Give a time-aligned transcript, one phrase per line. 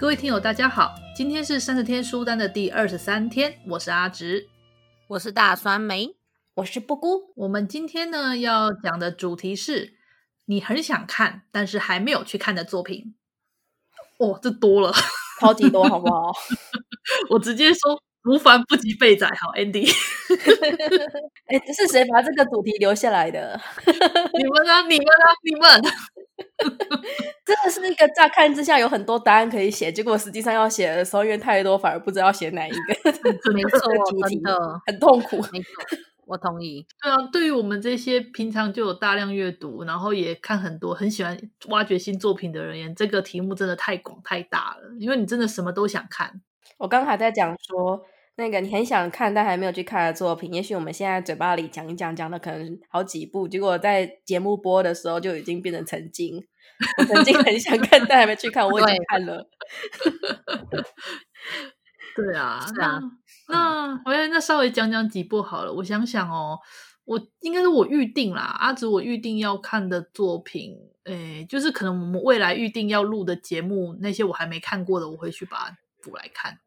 [0.00, 4.48] 各位听友，大家好，今天是三十天书单的第二十三天，我是阿直，
[5.08, 6.16] 我是大酸梅，
[6.54, 7.34] 我是布姑。
[7.36, 9.92] 我们今天呢要讲的主题是
[10.46, 13.14] 你很想看但是还没有去看的作品。
[14.16, 14.90] 哦，这多了，
[15.38, 16.32] 超级多，好不好？
[17.28, 19.86] 我直接说无凡不及备载，好，Andy。
[21.44, 23.60] 哎，这是谁把这个主题留下来的？
[23.84, 25.92] 你们啊，你们啊，你们。
[27.44, 33.52] 真的是一个乍看之下有很多答案可以写，结果实际上要写的时候因为太多，反而不知道写哪一个。
[33.52, 33.78] 没 错，
[34.28, 35.36] 真的很痛苦。
[35.52, 35.68] 没错，
[36.26, 36.86] 我同意。
[37.02, 41.36] 对啊，对于我们这些平常就有大量阅读，然后也看很多，很喜欢
[41.68, 44.94] 挖掘新作品的人员，这个题目真的太广太大了。
[44.98, 46.40] 因为你真的什么都想看。
[46.78, 48.02] 我刚才在讲说，
[48.40, 56.42] 那个你很想看但还没有去看的作品，也许我们现在嘴巴里讲一讲，讲的可能好几部，结果在节目播的时候就已经变成曾经。
[56.96, 58.66] 我曾经很想看，但还没去看。
[58.66, 59.46] 我已经看了。
[62.16, 62.98] 对啊，是啊。
[63.48, 65.72] 那我要那稍微讲讲几部好了。
[65.74, 66.58] 我想想哦，
[67.04, 70.74] 我应该是我预定啦，阿紫我预定要看的作品，
[71.04, 76.58] 诶，就是可能我们未来预定要录的节目，那些我还没看过的，我会去把它补来看。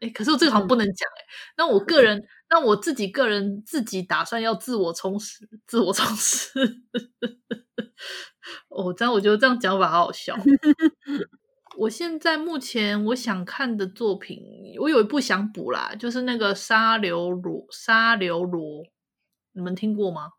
[0.00, 1.24] 诶，可是我这个好像不能讲诶。
[1.56, 6.50] 那我个人，那我自己个人自己打算要自我充实，自我充实。
[8.68, 10.36] 哦，这样我觉得这样讲法好好笑。
[11.78, 14.38] 我现在目前我想看的作品，
[14.80, 18.82] 我有一部想补啦，就是那个沙流罗沙流罗，
[19.52, 20.30] 你们听过吗？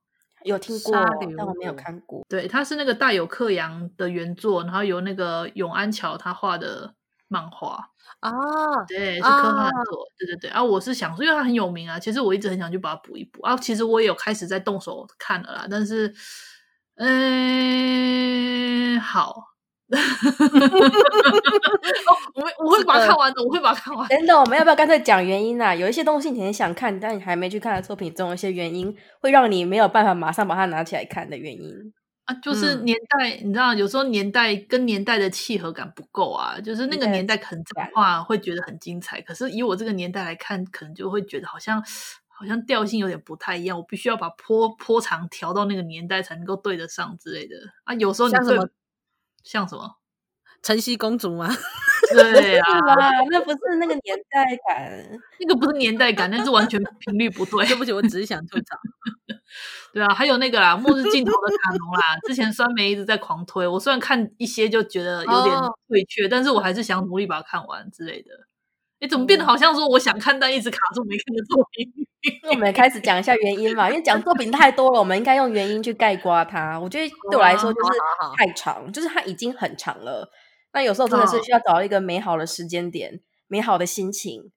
[0.43, 0.93] 有听过，
[1.37, 2.25] 但我没有看过。
[2.27, 6.95] 对，它是那个大有克洋的原作，然后由那个永安桥他画的
[7.31, 7.79] 漫画
[8.19, 8.31] 啊，
[8.87, 10.49] 对，是科幻作，对对对。
[10.51, 13.55] 啊，我是想说，因为它很有名啊，其实我一直很想去把它补一补啊。
[13.57, 16.13] 其实我也有开始在动手看了啦，但是。
[16.97, 19.33] 嗯，好。
[19.87, 19.97] 我
[22.63, 24.07] 我会把它看完的，我会把它看完。
[24.07, 25.73] 等等，我们要不要干脆讲原因啊？
[25.73, 31.91] 有一些东西你很想看，但你还没去看的作品，总有一些原因会让你没有办法马上把它拿起来看的原因
[32.31, 32.39] 啊。
[32.41, 36.59] 就是年代，嗯、你知道，有时候年代跟年代的契合感不够啊。
[36.59, 41.83] 就是那个年代可能讲话会觉得很精彩，可是以我这个年代来看，可能就会觉得好像。
[42.33, 47.93] 好像调性有点不太一样，我必须要把波波长调到那个年代才能够对得上之类的啊。
[47.93, 48.69] 有时候你像什么，
[49.43, 49.97] 像什么
[50.63, 51.47] 晨曦公主吗？
[52.11, 52.65] 对啊，
[53.29, 57.63] 那不是那个年代感，那个不是年代感，那是完全频率不对。
[57.67, 58.75] 对不起，我只是想吐槽。
[59.93, 65.55] 对啊，还有那个啦，《末日尽头的卡农》啦，之前酸梅一直在狂推，我虽然看一些就觉得有点
[65.87, 68.29] 退却，哦，但是我还是想努力把它看完之类的。
[68.99, 71.91] 你，怎么变得好像说我想看，但一直卡住没看的作品？
[72.43, 76.79] 那我们开始讲一下原因嘛，因为讲作品太多了，我们应该用原因去概括它。
[76.79, 77.89] 我觉得对我来说就是
[78.37, 80.31] 太长，就是它已经很长了。
[80.71, 84.51] 那有时候真的是需要找一个美好的时间点、美好的心情，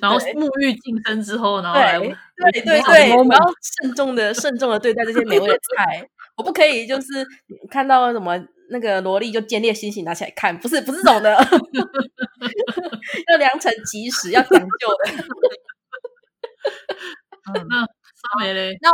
[0.00, 2.14] 然后沐浴净身之后，然后来对
[2.64, 3.44] 对对我们要
[3.82, 6.08] 慎重的慎重的对待这些美味的菜。
[6.38, 7.26] 我不可以就是
[7.68, 8.38] 看到什么
[8.70, 11.30] 那个萝莉就见猎心喜拿起来看，不是不是这种的，
[13.32, 15.12] 要良辰吉时，要讲究的。
[17.54, 18.76] 嗯，那莎美嘞？
[18.82, 18.90] 那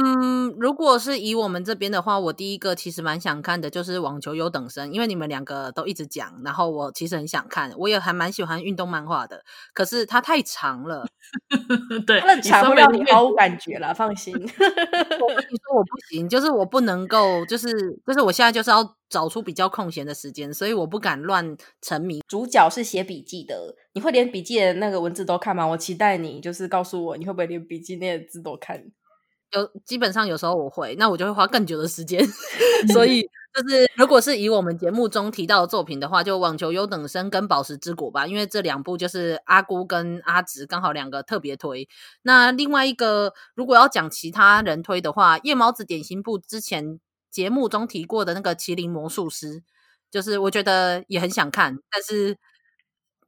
[0.00, 11.04] 嗯，如果是以我们这边的话，我第一个其实蛮想看的，就是《网球优等生》，因为你们两个都一直讲，然后我其实很想看，我也还蛮喜欢运动漫画的，可是它太长了，
[12.06, 14.32] 对，它的长会让你毫无感觉了，放心。
[14.38, 17.68] 我跟你说我不行，就是我不能够，就是
[18.06, 22.22] 就是我现在就是要找出比较空闲的时间，所以我不敢乱沉迷。
[22.28, 25.66] 主角是写笔记的，你会连笔记的那个文字都看吗？
[25.66, 28.84] 我期待你就是告诉我，你会不会连笔记那些字都看？
[29.52, 32.24] 有基本上有时候我会，那我就会花更久的时间。
[32.92, 41.88] 所以就是，如果是以我们节目中提到的作品的话，就《网球优等生》跟《宝石之国》吧，因为这两部就是阿姑跟阿直刚好两个特别推。
[42.22, 47.00] 那另外一个，如果要讲其他人推的话，夜猫子点心部之前
[47.30, 49.60] 节目中提过的那个《麒麟魔术师》，
[50.10, 52.36] 就是我觉得也很想看，但是。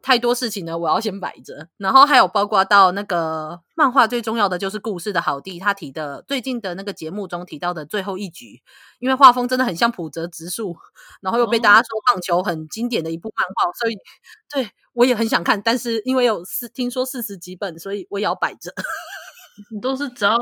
[0.02, 1.69] 太多事情呢，我要先摆着。
[1.76, 8.62] 然后还有包括到那个漫画，最重要的就是故事的好地他提的最近的那个节目中提到的最后一局，
[8.99, 10.76] 因为画风真的很像浦泽直树，
[11.20, 13.97] 然后又被大家说棒球很经典的一部漫画，哦、所以
[14.52, 15.61] 对我也很想看。
[15.62, 18.73] 但是因为有四听说四十几本，所以我也要摆着。
[19.70, 20.37] 你都是只要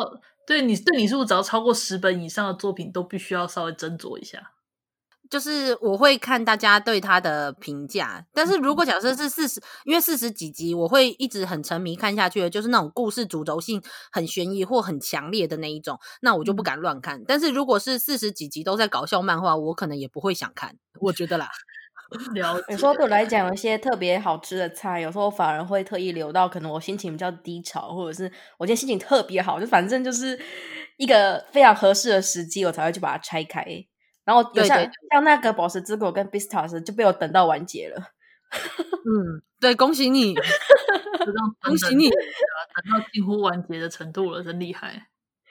[0.47, 4.53] 对你对你是不是只要超过十本以上的作品都必须要稍微斟酌一下？
[5.31, 17.23] 就是我会看大家对他的评价，但是如果假设是四十，因为四十几集，我会一直很沉迷看下去的，就是那种故事主轴性很悬疑或很强烈的那一种，那我就不敢乱看。
[17.27, 21.49] 但是如果是四十几集都在搞笑漫画，我可能也不会想看，我觉得啦。
[22.33, 22.65] 了解。
[22.71, 30.41] 有时候对我来讲，有些特别好吃的菜，有时候反而会特意留到可能我心情比较低潮，或者是我今天心情特别好，就反正就是
[30.97, 33.63] 一个非常合适的时机，我才会去把它拆开。
[34.29, 37.97] 然后有像对对对像那个宝石之国跟 Beastars 就被我等到完结了。
[38.53, 40.35] 嗯，对，恭喜你，
[41.65, 45.07] 恭喜你，等到近乎完结的程度了，真厉害。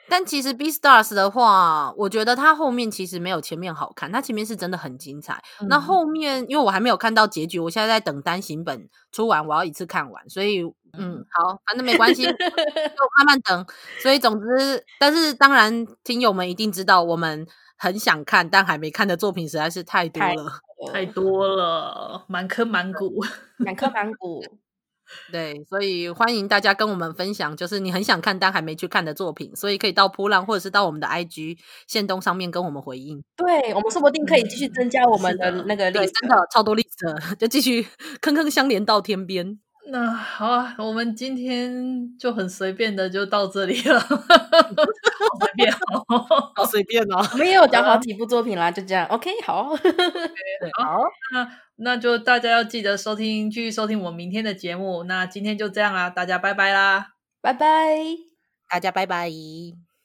[0.08, 5.42] 但其实 Beastars 的话，我觉得它后面其实没有前面好看，它前面是真的很精彩。
[5.60, 10.62] 嗯、那后面因为我还没有看到结局，我现在在等单行本出完，我要一次看完，所以
[10.96, 13.66] 嗯，好，反正没关系， 就慢慢等。
[14.00, 17.44] 所以总之，但是当然，听友们一定知道我们。
[17.78, 20.60] 很想看但还没看的作品实在是太多了，
[20.92, 23.24] 太多了，满坑满谷，
[23.56, 24.42] 满坑满谷。
[25.32, 33.24] 对，所以欢迎大家跟我们分享，就是你很想看但还没去看的作品，所以可以到扑浪或者是到我们的 IG 线动上面跟我们回应。
[33.34, 37.86] 对，我们说不定可以继续增加我们的那个 list，真的超多 list， 就继续
[38.20, 39.58] 坑坑相连到天边。
[39.90, 44.18] 那好啊，我们今天就很随便的就到这里了， 好
[45.40, 45.87] 随便哦，
[46.54, 47.18] 好随便哦。
[47.32, 49.06] 我们也有讲好 几部作品啦，就这样。
[49.06, 49.76] OK，好好，
[51.32, 55.04] 那那就大家要记得收听，继续收听我们明天的节目。
[55.04, 57.08] 那今天就这样啦，大家拜拜啦，
[57.40, 57.66] 拜拜，
[58.68, 59.87] 大家拜拜。